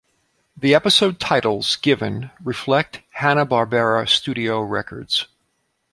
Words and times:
The 0.57 0.73
episode 0.73 1.19
titles 1.19 1.75
given 1.75 2.31
reflect 2.43 3.01
Hanna-Barbera 3.11 4.09
studio 4.09 4.59
records. 4.59 5.27